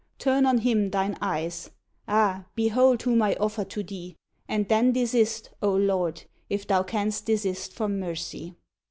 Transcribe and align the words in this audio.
Turn 0.17 0.47
on 0.47 0.57
him 0.61 0.89
thine 0.89 1.15
eyes: 1.21 1.69
ah! 2.07 2.45
behold 2.55 3.03
whom 3.03 3.21
I 3.21 3.35
offer 3.35 3.63
to 3.65 3.83
thee, 3.83 4.15
and 4.47 4.67
then 4.67 4.91
desist, 4.93 5.51
O 5.61 5.73
Lord! 5.75 6.23
if 6.49 6.65
thou 6.65 6.81
canst 6.81 7.27
desist 7.27 7.71
from 7.71 7.99
mercy." 7.99 8.55